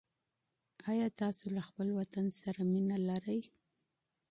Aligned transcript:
آیا 0.91 1.07
تاسو 1.19 1.45
له 1.55 1.61
خپل 1.67 1.87
وطن 1.99 2.25
سره 2.41 2.61
مینه 2.71 2.97
لرئ؟ 3.07 3.39